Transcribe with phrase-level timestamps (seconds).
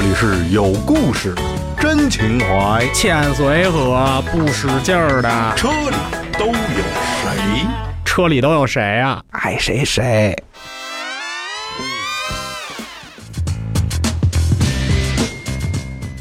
[0.00, 1.34] 这里是有故事、
[1.76, 5.96] 真情怀，欠随和不使劲儿的，车里
[6.38, 7.66] 都有谁？
[8.04, 10.36] 车里都有谁啊、爱谁谁。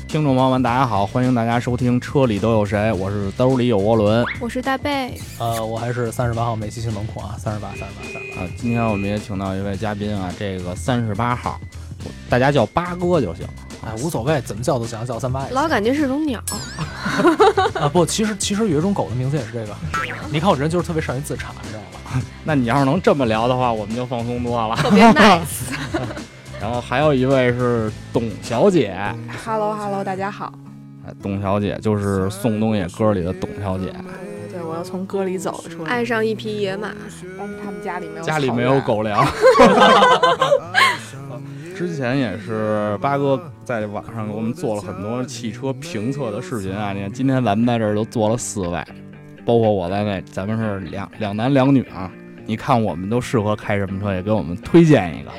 [0.07, 8.41] 听众朋友们，大家好，欢迎大家收听《车里都有谁》，我是兜里有涡轮我是大贝，呃，我还是三十八号美琪性能控啊，三十八，三十八，三十八。
[8.41, 8.49] 啊。
[8.57, 11.61] 今天我们也请到一位嘉宾啊，这个三十八号，
[12.27, 13.45] 大家叫八哥就行。
[13.87, 16.43] 哎，无所谓，怎么叫都行，叫三八也行老感觉是种鸟，
[17.79, 17.87] 啊。
[17.87, 19.73] 不，其实其实有一种狗的名字也是这个。
[20.29, 22.21] 你看我这人就是特别善于自嘲，你知道吗？
[22.43, 24.75] 那你要是能这么聊的话，我们就放松多了。
[24.75, 25.71] 特别 nice。
[26.59, 28.93] 然后还有一位是董小姐
[29.45, 30.51] ，Hello Hello，大家好。
[31.05, 33.93] 哎董小姐就是宋冬野歌里的董小姐，
[34.51, 37.25] 对，我又从歌里走了出来，爱上一匹野马，但是
[37.63, 38.81] 他们家里没有家里没有。
[38.81, 39.25] 狗粮。
[41.77, 48.83] 之前也是八哥在网上给我们做了很多汽车评测的视频啊，你看今天咱们在这儿都做了四位，
[49.45, 52.11] 包括我在内，咱们是两两男两女啊。
[52.47, 55.29] 你看我们都适合开什么车，也给我们推荐一个。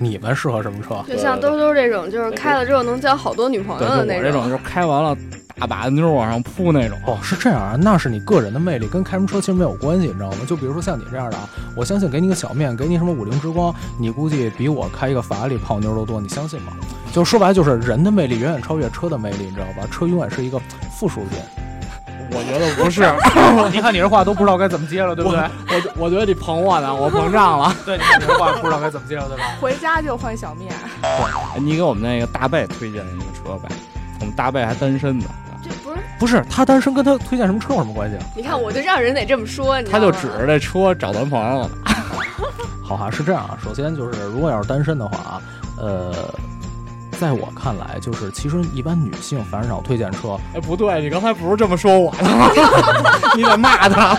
[0.00, 1.04] 你们适合什么车？
[1.06, 5.16] 就像兜兜这种，就是开了之后能交好多女朋，友的那种我这种就是开完了
[5.58, 6.98] 大把妞往上扑那种。
[7.06, 10.38] 哦，是这样啊，那是你个人的魅力，跟开什么车其实没有关系，你知道吗？
[10.46, 16.72] 就比如说像你这样的啊，我相信给你个小面，给你什么五菱之光，你估计比我开一个法拉利泡妞都多，你相信吗？
[17.12, 19.88] 就说白了，就是人的魅力远远超越车的魅力，你知道吧？
[19.90, 20.60] 车永远是一个
[20.98, 21.38] 附属品。
[22.32, 23.02] 我觉得不是，
[23.72, 25.40] 你看你这话都不知道该怎么接了，对不对？
[25.96, 27.74] 我我觉得你捧我呢，我膨胀了。
[27.86, 29.44] 对，你看你这话不知道该怎么接了，对吧？
[29.58, 33.68] 回家就换小面，对你给我们那个大贝推荐一个车呗，
[34.20, 35.24] 我们大贝还单身呢。
[36.18, 36.42] 这不是？
[36.48, 38.24] 他单身跟他推荐什么车有什么关系啊？
[38.34, 41.70] 你看，我就让人得这么说，你他就指着这车找男朋友呢。
[42.82, 43.58] 好哈，是这样啊。
[43.62, 45.42] 首先就是，如果要是单身的话啊，
[45.76, 46.12] 呃，
[47.18, 52.48] 在我看来，就是其实一般女性反少推荐车，哎，不对，你刚才不是这么说我的吗？
[53.36, 54.16] 你得骂他。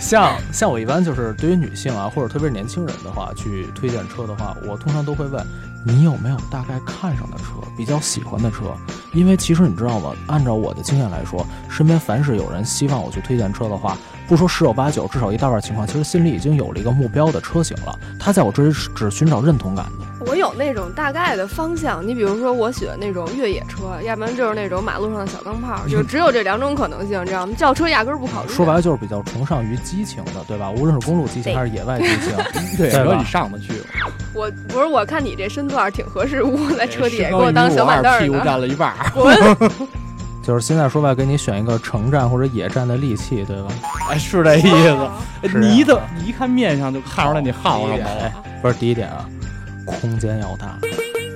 [0.00, 5.44] 像像我一般就是对于女性啊，或者特别是年轻人的话，去推荐车的话，我通常都会问
[5.84, 7.44] 你有没有大概看上的车，
[7.76, 8.74] 比较喜欢的车。
[9.14, 10.12] 因为其实你知道吗？
[10.26, 13.96] 按照我的经验来说，身边凡是有人希望我去推荐车的话，
[14.28, 17.98] 不说十有八九，至少一大半情况，其实心里已经有了一个目标的车型了。
[18.20, 20.06] 他在我这里是只寻找认同感的。
[20.26, 22.06] 我有那种大概的方向。
[22.06, 27.54] 你比如说，我喜欢那种越野车，要不然就是那种马路上的小钢炮， 就只有这两种可能性，知道吗？
[27.56, 28.50] 轿车压根儿不考虑。
[28.50, 30.70] 说白了就是比较崇尚于激情的，对吧？
[30.70, 32.36] 无论是公路激情还是野外激情，
[32.76, 33.72] 对对吧车你上得去。
[34.38, 38.36] 我不是，我看你这身段挺合适，我在车底下给我当小板凳屁股。
[38.44, 38.94] 占了一半！
[40.42, 43.68] 就是现在说白了，给你选一个城战或者野战的利器，对吧？
[44.10, 44.96] 哎，是这意思。
[45.58, 47.96] 你怎你一看面相就看出来你耗了。
[48.04, 48.32] 哎
[48.62, 49.28] 不是第一点啊，
[49.84, 50.78] 空间要大。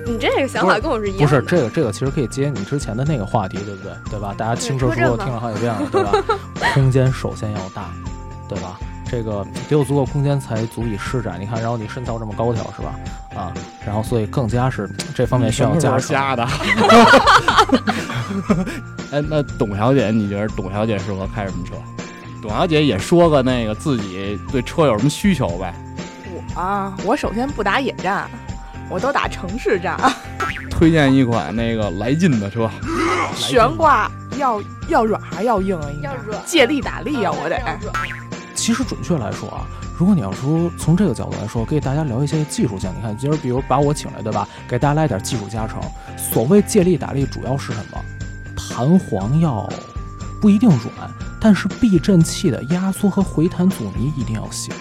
[0.04, 1.24] 你这个想法跟我是一样的。
[1.24, 3.92] 不是这个，这个其实可以接你之前的那个话题，对不对？
[4.10, 4.34] 对吧？
[4.36, 6.12] 大家轻车熟路听了好几遍了，对吧？
[6.74, 7.90] 空间首先要大，
[8.48, 8.80] 对吧？
[9.12, 11.38] 这个得有足够空间才足以施展。
[11.38, 12.94] 你看，然后你身材这么高挑，是吧？
[13.36, 13.52] 啊，
[13.84, 16.00] 然后所以更加是这方面需要加强。
[16.00, 16.48] 时候瞎的。
[19.12, 21.74] 哎，那董小姐，你觉得董小姐适合开什么车？
[22.40, 25.74] 董小姐也说个那个自己对车有什么需求呗？
[26.32, 28.26] 我啊，我首先不打野战，
[28.88, 29.94] 我都打城市战，
[30.70, 32.70] 推荐一款那个来劲的车。
[33.36, 34.58] 悬挂要
[34.88, 35.90] 要软还是要硬啊？
[35.94, 37.60] 应该要软借力打力啊，我得。
[38.62, 39.66] 其实准确来说啊，
[39.98, 44.46] 如果你要说从这个角度来说，给大家聊一些技术性，你看，今儿比如把我请来，对吧？
[44.68, 45.80] 给大家来点技术加成。
[46.16, 48.00] 所谓借力打力，主要是什么？
[48.54, 49.68] 弹簧要
[50.40, 54.72] 不一定软，但是避震器的压缩和回弹阻尼一定要行。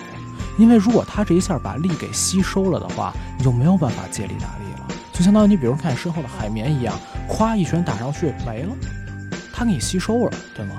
[0.60, 6.94] 因为如果它这一下把力给吸收了的话，你就没有办法借力打力了，就相当于你比如看你身后的海绵一样，
[7.28, 8.76] 咵一拳打上去没了，
[9.52, 10.76] 它给你吸收了，对吗？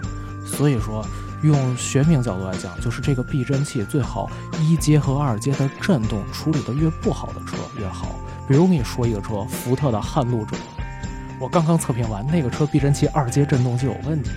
[0.47, 1.05] 所以说，
[1.43, 4.31] 用学名角度来讲，就是这个避震器最好
[4.61, 8.15] 一阶和二阶的震动处理的越不好的车越好。
[8.49, 10.57] 比如我跟你说一个车，福特的撼路者，
[11.41, 14.31] 我刚刚测评完，那个车避震器二阶震动就有问题，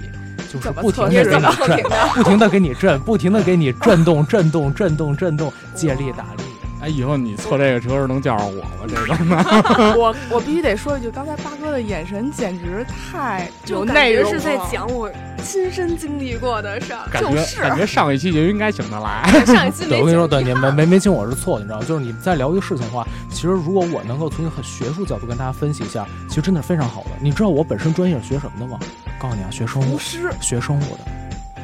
[0.52, 6.44] 就是不停测试的给你震，不停的给你震，不停的给你震动、震动、震动、震动，借力打力。
[6.82, 8.70] 哎，以后你测这个车时能叫上我吗？
[8.88, 9.98] 这种的。
[9.98, 15.10] 我我必须得说一句，刚才八哥的眼神简直太有就感内容了，觉是在讲我
[15.46, 17.08] 亲身经历过的事儿。
[17.10, 19.24] 感觉就是感觉上一期就应该请他来。
[19.46, 21.86] 上一期我跟你说，对，你没没没请我是错的，你知道吗？
[21.88, 27.12] 就是你们在聊一个事情的话，其实如果我能够从一个很学术角度跟大家分析一下，其实真的是非常好的。
[27.22, 28.80] 你知道我本身专业是学什么的吗？
[29.20, 30.00] 告诉你啊，学生物
[30.42, 31.00] 学生物的。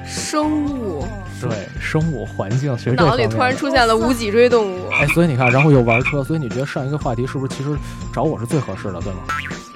[0.04, 1.06] 生物，
[1.40, 4.90] 对，生物环境学这脑里突然出现了无脊椎动物。
[4.90, 7.78] 哎，所以你看，然后又玩车，所以你觉得上一个话题是不是其实
[8.12, 9.20] 找我是最合适的，对吗？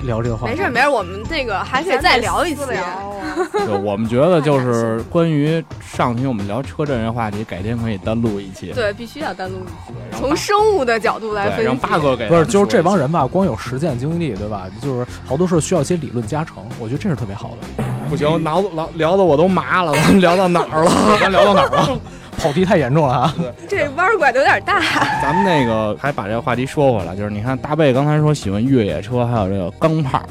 [0.05, 0.53] 聊这个话题。
[0.55, 2.71] 没事没事，我们这个还可以再聊一期私。
[2.71, 3.11] 聊啊
[3.51, 8.71] 对 我们觉得就是关于上期我们聊车震这话题，改天可以单录一期。
[8.73, 12.01] 对，必须要单录一期，从生物的角度来分析让八析。
[12.01, 14.67] 哥给不是，就是这帮人吧，光有实践经历，对吧？
[14.81, 17.83] 就是好多事儿需要一些理论加成，我觉得这是特别好的。
[18.09, 20.91] 不行，脑子聊聊的我都麻了，咱 们聊到哪儿了？
[21.19, 21.99] 咱聊到哪儿了？
[22.45, 23.35] 跑题太严重了啊！
[23.67, 24.79] 这弯儿拐的有点大。
[25.19, 30.21] 咱们那个还把这个话题说回来，就是你看大贝刚才说喜欢越野车，还有这个钢炮。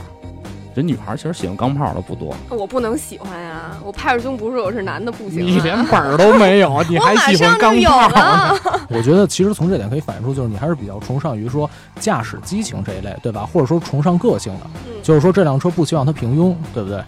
[0.77, 5.45] 这女孩其实喜欢钢炮的不多，我不能喜欢呀，我拍着胸不是我是男的不行啊。
[5.45, 8.09] 你连本儿都没有，你还喜欢钢炮？
[8.09, 8.57] 了。
[8.91, 11.69] 我觉得其实从这点可以反映出，就是你还是比较崇尚于说
[12.01, 13.45] 驾驶激情这一类，对吧？
[13.53, 17.03] 或者说崇尚个性的，嗯就是说这辆车不希望它平庸，对不对？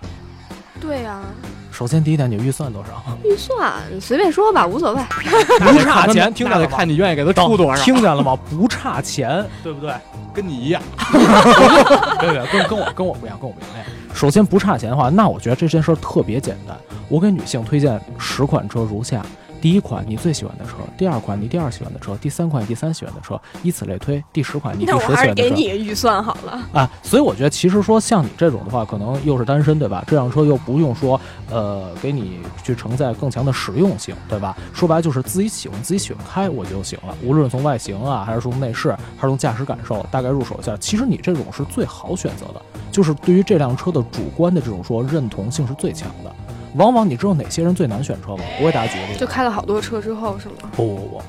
[0.80, 1.20] 对呀，
[1.76, 3.02] 首先第一点，你预算多少？
[3.22, 3.70] 预算
[4.00, 5.02] 随便说吧，无所谓。
[5.60, 6.66] 不差钱，听见了？
[6.66, 7.82] 看你愿意给他出多少。
[7.84, 8.34] 听见了吗？
[8.48, 9.92] 不差钱，对不对？
[10.32, 10.82] 跟你一样，
[12.18, 13.70] 对对，跟跟我跟我不一样，跟我不一样。
[13.76, 13.84] 哎，
[14.14, 16.74] 首先不差钱的话，那我觉得这件事儿特别简单。
[17.10, 19.20] 我给女性推荐十款车如下：
[19.66, 24.22] 第一款你最喜欢的车，第二款你第二喜欢的车，第三款你第三喜欢的车，以此类推。
[24.32, 25.56] 第十款你第十喜欢的车。
[25.56, 26.62] 你预算好了。
[26.72, 30.04] 啊，所以我觉得其实说像你这种的话，可能又是单身，对吧？
[30.06, 31.20] 这辆车又不用说，
[31.50, 34.56] 呃，给你去承载更强的实用性，对吧？
[34.72, 37.12] 说白了就是自己喜欢，自己喜欢开我就行了。
[37.24, 46.32] 无论从外形啊，还是从内饰，还是从驾驶感受，大概入手一下，其实你这种是最好选择的，就是对于这辆车的主观的这种说认同性是最强的。
[46.76, 48.44] 往往你知道哪些人最难选车吗？
[48.60, 49.26] 我给大家举个例子就。
[49.26, 50.54] 开了好多车之后是吗？
[50.72, 51.22] 不不不，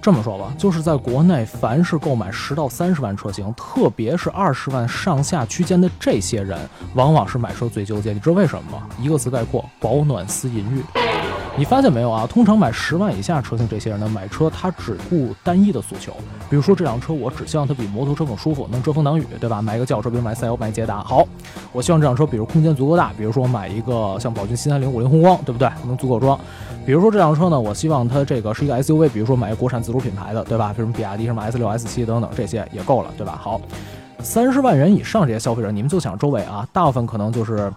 [0.00, 6.58] 这么说吧，就是在国内，凡是购买十到三十万车型，特别是二十万上下区间的这些人，
[6.94, 8.14] 往往是买车最纠结。
[8.14, 8.88] 你知道为什么吗？
[8.98, 10.82] 一个词概括：保暖思淫欲。
[11.54, 12.26] 你发现没有啊？
[12.26, 16.12] 通常买十万以下车型这些人呢，买车他只顾单一的诉求，
[16.48, 19.60] 比如说这辆车我只希望它比摩托车更舒服，能遮风挡雨，对吧？
[19.60, 21.26] 买一个轿车，比如买赛欧，买捷达，好，
[21.72, 25.68] 我希望这辆车比如空间足够大，比如说买一个像宝骏七三零、五菱宏光，对不对？
[25.86, 26.38] 能足够装。
[26.86, 30.72] 比如说这辆车呢，我希望它这个是一个 SUV，比如说买一个国产自主品牌的，对吧？
[30.74, 33.38] 比如比亚迪什么 S 六、S 七等等，这些也够了，对吧？
[33.40, 33.60] 好，
[34.20, 37.70] 三十万元以上这些消费者，你们就想周围啊，大部分可能就是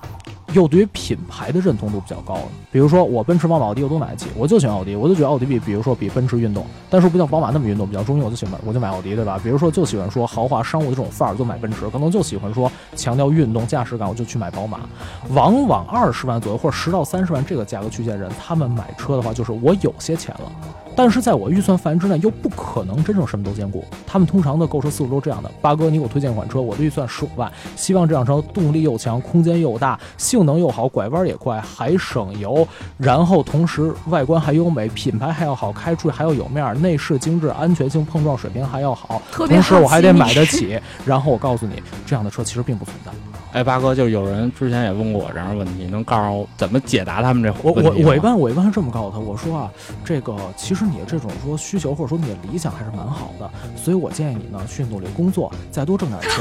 [0.56, 2.44] 又对于品牌的认同度比较高的。
[2.72, 9.40] 比如说我奔驰、宝马、奥迪我都买得起，我就喜欢奥迪，我就觉得奥迪比比如说比奔驰运动，但是不像宝马那么运动，比较中庸，我就喜欢我就买奥迪，对吧？
[9.44, 14.80] 比如说就喜欢说豪华商务的这种范儿，就买奔驰，可能就喜欢说强调运动驾驶感，我就去买宝马。
[15.30, 20.52] 往往二十万左右或者十到三十万这个价格区间人，他们买车的话，就是我有些钱了。
[20.95, 23.83] 但是在我预算范围之内，又不可能真正什么都兼顾。
[24.07, 40.80] 他们通常的购车思路都是这样的：八哥，你给我推荐一款车，我的预算十五万，希望这辆车动力又强，空间又大，性能又好，拐弯也快，还省油，然后同时外观还优美，品牌还要好，开出去还要有面儿，内饰精致，安全性碰撞水平还要好，同时我还得买得起。
[41.06, 43.12] 然后我告诉你，这样的车其实并不存在。
[43.56, 49.72] 哎，八哥，就是有人之前也问过我这样的问题，能告诉我怎么解答他们这我我我一般我一般是这么告诉他，我说啊，
[50.04, 56.31] 这个其实你的这种说需求或者说你的理想还是蛮好的，所以我建议你呢去努力工作，再多挣点钱。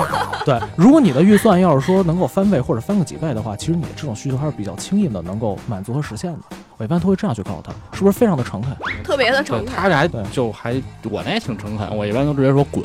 [0.46, 6.38] 对，如果你的预算要是说能够翻倍或者翻个几倍的话，其实你的这种需求还是比较轻易的能够满足和实现的。
[6.78, 8.74] 我一般都会这样去告诉他，是不是非常的诚恳？
[9.04, 9.74] 特别的诚恳。
[9.74, 10.72] 他这还就还
[11.10, 12.82] 我那也挺诚恳，我一般都直接说滚。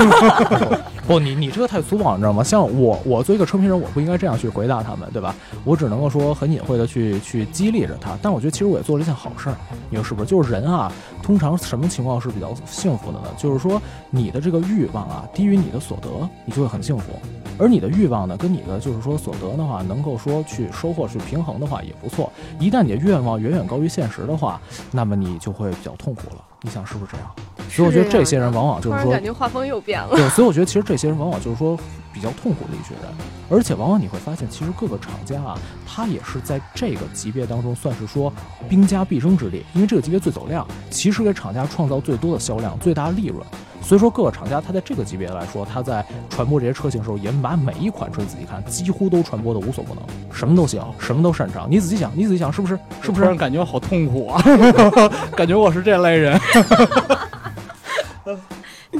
[1.06, 2.44] 不，你你这个太粗暴，你知道吗？
[2.44, 5.34] 像我，我作为一个车评人，我不应该这样去回答他们，对吧？
[5.64, 8.16] 我只能够说很隐晦的去去激励着他。
[8.22, 9.56] 但我觉得其实我也做了一件好事儿，
[9.88, 10.30] 你说是不是？
[10.30, 13.24] 就是人啊，通常什么情况是比较幸福的呢？
[13.36, 16.08] 就是说你的这个欲望啊低于你的所得，
[16.44, 17.12] 你就会很幸福。
[17.58, 22.32] 而你的欲望呢，跟你的就是说所得的话，能够说去收获去平衡的话也不错。
[22.60, 24.60] 一旦你的愿望远远高于现实的话，
[24.92, 26.44] 那么你就会比较痛苦了。
[26.62, 27.26] 你想是不是这样？
[27.68, 30.10] 所以我觉得这些人往往就是说感觉画风又变了。
[30.10, 31.78] 对，所以我觉得其实这些人往往就是说
[32.12, 33.08] 比较痛苦的一群人，
[33.48, 38.32] 而且往往你会发现，其实各个厂家啊，他也是在这个级别当中算是说
[38.68, 43.40] 兵家必争之地，因为这个级别最走量，其实给厂家创造最多的销量、最大利润。
[43.82, 51.66] 所以说各个厂家它在这个级别来说，它在传播这些车型的时候，也把每一款车你仔细看，几乎都传播的无所不能，什么都行，什么都擅长。
[51.70, 52.78] 你仔细想，你仔细想，是不是？
[53.02, 53.34] 是不是？
[53.34, 54.42] 感觉好痛苦啊，
[55.36, 56.38] 感觉我是这类人。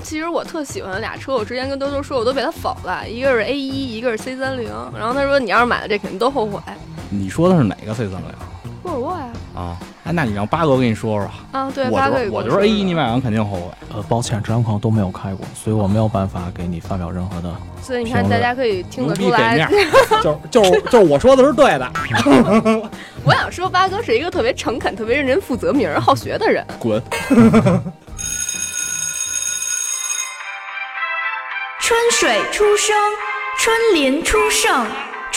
[0.02, 4.70] 其实我特喜欢的俩车，我之前跟兜兜说，我都被他否了，一个是 A 一，一个是 C 三零。
[4.96, 6.58] 然后他说你要是买了这，肯定都后悔。
[7.10, 8.24] 你说的是哪个 C 三零
[8.84, 9.19] 沃尔沃呀，
[9.60, 9.66] 啊？
[9.70, 11.30] 啊，哎，那你让八哥跟你说说。
[11.52, 13.66] 啊，对，我八哥也觉得我觉得跟说 A 一你买完肯定后悔。
[13.92, 17.54] 呃，抱歉，这两款都没有开过，所以我没有办法给你发表任何的。
[17.82, 19.68] 所以你看，大家可以听得出来
[20.22, 21.90] 就就就是我说的是对的。
[23.24, 26.64] 我想说，八哥是一个特别诚恳、特别认真、负责、敏而好学的人。
[26.78, 27.02] 滚！
[31.78, 32.96] 春水初生，
[33.58, 34.86] 春林初盛，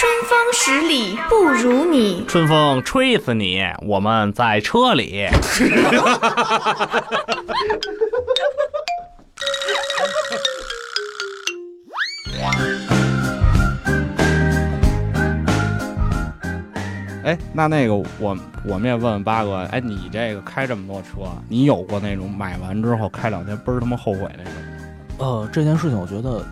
[0.03, 2.25] 春风十里不如你。
[2.27, 3.63] 春风吹死你！
[3.88, 5.25] 我们在车里。
[17.24, 24.51] 哎，那那个我我们也问问八哥，哎，你这个开这么多车，你有过那种买完之后开两天倍儿他妈后悔那种？
[25.19, 26.43] 呃，这件事情我觉得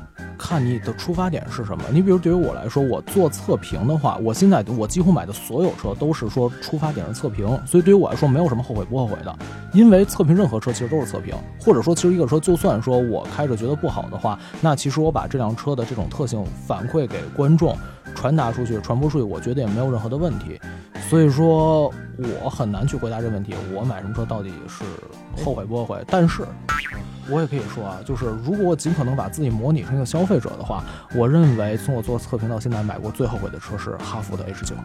[0.44, 1.84] 看你的出发点是什么。
[1.92, 9.38] 你比如对于我来说，我做测评的话，我现在我几乎买的所有车都是说出发点是测评，所以对于我来说没有什么后悔不后悔的，
[9.72, 17.78] 因为测评任何车其实都是测评，或者说其实一个车就算说我开着觉得不好的话，那其实我把这辆车的这种特性反馈给观众，
[18.16, 20.60] 传达出去、传播出去，我觉得也没有任何的问题。
[21.08, 21.94] 所以说
[22.44, 24.84] 我很难去回答这个问题，我买什么车到底是
[25.38, 26.04] 后悔不后悔？
[26.08, 26.44] 但是。
[27.30, 30.84] 我也可以说啊，就是如果我尽可能把自己模拟成一个消费者的话，
[31.16, 34.76] 我认为从我做测评到现在买过最后悔的车是哈弗的 H 九。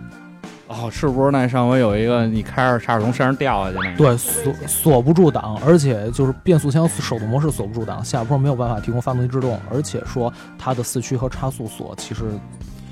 [0.69, 3.97] 哦，是不是那上回有一个你开着差点从山上掉下去那个？
[3.97, 12.25] 对，锁锁不住档，而且就是变速箱手动模式锁不住档，下坡没有办法提供发动机制动，而且说它的四驱和差速锁其实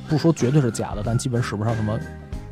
[0.08, 1.96] 不说绝对是假的，但基本使不上什么，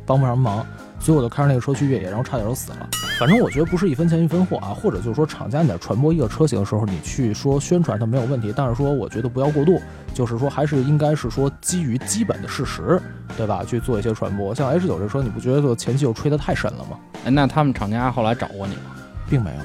[0.05, 0.65] 帮不上忙。
[1.03, 2.89] 所以我就开着那个车去越野，然后差点就死了。
[3.19, 9.81] 反正我觉得不是一分钱一分货啊，或者就是说厂家你在传播一个车型的时候，你去说宣传它没有问题，但是说我觉得不要过度，
[10.13, 13.01] 就是说还是应该是说基于基本的事实，
[13.37, 13.63] 对吧？
[13.65, 14.55] 去做一些传播。
[14.55, 16.97] 像 H 九这车，你不觉得前期就吹得太深了吗？
[17.25, 18.95] 哎，那他们厂家后来找过你吗？
[19.29, 19.59] 并没有。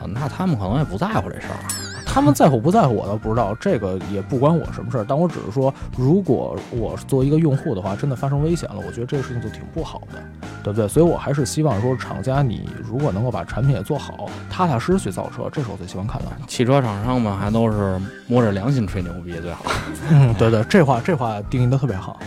[0.00, 1.77] 啊，那他们可能也不在乎这事儿。
[2.18, 5.06] 他们在乎不在乎我倒不知道，这个也不关我什么事儿。
[5.06, 10.18] 但我只是说，如果我作为一个用户的话，真的发生危险了，我觉得这个事情就挺不好的，
[10.64, 10.88] 对不对？
[10.88, 16.36] 所以我还是希望说，厂家你如果能够把产品也做好，踏踏实实去造车，这是我最喜欢看到的。
[16.48, 17.96] 汽车厂商们还都是
[18.26, 19.66] 摸着良心吹牛逼最好。
[20.10, 22.18] 嗯，对 对，这话这话定义的特别好。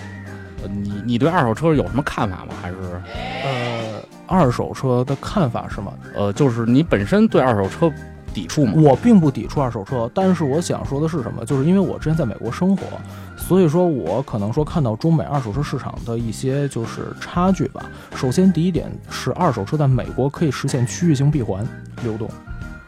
[0.64, 2.54] 呃你你对二手车有什么看法吗？
[2.62, 2.78] 还是
[3.44, 5.92] 呃，二手车的看法是吗？
[6.16, 7.92] 呃，就是你本身对二手车
[8.34, 8.74] 抵触吗？
[8.76, 11.46] 我并不抵触二手车，但是我想说的是什么？
[11.46, 12.84] 就是因为我之前在美国生活，
[13.38, 17.86] 所以说我可能说看到中美二手车市场的一些就是差距吧。
[18.16, 21.66] 首先，第一点是二手车在美国可以实现区域性闭环
[22.04, 22.30] 流动，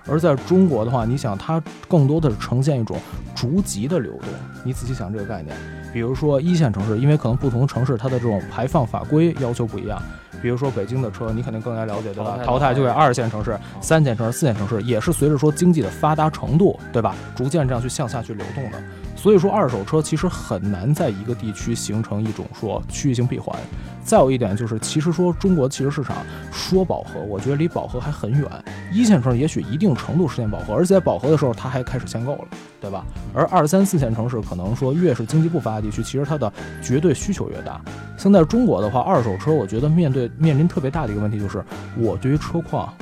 [0.07, 2.97] 而在中国的话，你想它更多的是呈现一种
[3.35, 4.29] 逐级的流动。
[4.63, 5.55] 你仔细想这个概念，
[5.91, 10.01] 比如说一线城市，因为可能不同城市它的这种排放法规要求不一样。
[10.43, 12.37] 比如说北京的车，你肯定更加了解，对吧？
[12.43, 17.15] 淘汰就给二线城市、三线城市、四线城市，也是随着说经济的发达程度，对吧？
[17.33, 18.77] 逐渐这样去向下去流动的。
[19.23, 23.57] 所以说，二手车其实很难在一个地区形成一种说区域性闭环。
[24.03, 26.17] 再有一点就是，其实说中国汽车市场
[26.51, 28.45] 说饱和，我觉得离饱和还很远。
[28.91, 32.47] 一线城市也许一定程度实现饱和，而且在饱和的时候，它还开始限购了，
[32.81, 33.05] 对吧？
[33.33, 36.51] 而二三四线城市可能说越是经济不发达地区，其实它的
[36.81, 37.79] 绝对需求越大。
[38.17, 41.63] 像在中国的话，二手车我觉得面对面临特别大的一个问题就是，
[41.95, 42.93] 我对于车况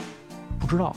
[0.59, 0.95] 不知道，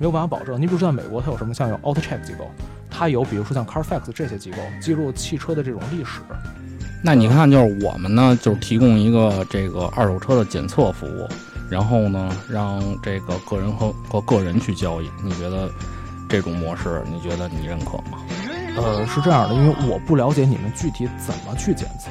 [0.00, 0.60] 没有办法保证。
[0.60, 2.50] 你比如说在美国，它有什么像有 AutoCheck 机构，
[2.96, 6.20] 它有比如说像 Carfax 这些机构记录汽车的这种历史。
[7.02, 11.28] 那你看，就是我们呢，就是提供一个这个二手车的检测服务，
[11.68, 15.10] 然后呢，让这个个人和和个人去交易。
[15.22, 15.68] 你觉得
[16.28, 18.18] 这种模式，你觉得你认可吗？
[18.76, 22.10] 呃，是这样的，因为我不了解你们具体怎么去检测，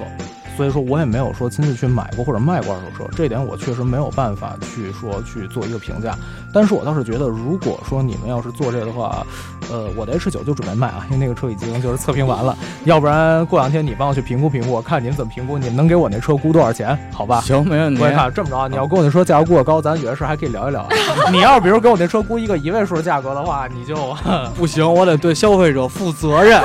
[0.55, 6.15] 所以说我也没有说亲自去买过或者卖过二手车，这点我确实没有办法去说去做一个评价。
[6.53, 9.25] 但是我倒是觉得，如果说你们要是做这个的话，
[9.71, 16.97] 呃，我的 H 九就准备卖啊， 因为那个车已经就是测评完了，要不然过两天你帮我去评估评估，我看你们怎么评估，你们能给我那车估多少钱？
[17.11, 17.41] 好吧？
[17.41, 18.09] 行，没问题我。
[18.09, 20.87] 看这么着，你要跟我那车价格估的高，咱有些事还可以聊一聊。
[21.31, 23.95] 你要是比如给我那车估一个一位数的价格的话，你就
[24.55, 26.61] 不行，我得对消费者负责任。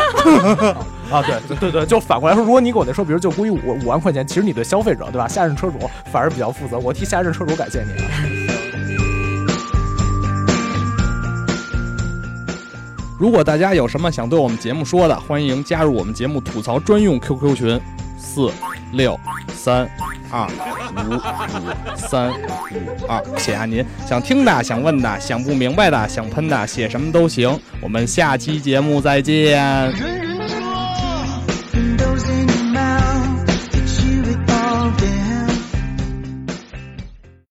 [1.10, 5.78] 啊，对对对对，就反过来说，如果你给我那车，比如就估一五五万块钱，其实你对消费者对吧，下任车主
[6.12, 8.37] 反而比较负责，我替下任车主感谢你
[13.18, 17.80] 如果大家有什么想对我们节目说的，欢迎加入我们节目吐槽专用 QQ 群：
[18.16, 18.50] 四
[18.92, 19.18] 六
[19.52, 19.90] 三
[20.30, 22.34] 二五五三五
[23.08, 23.20] 二。
[23.36, 27.58] 写下您想听的、想问的、想不明白的、想喷的，写什么都行。
[27.80, 30.17] 我们下期节目再见。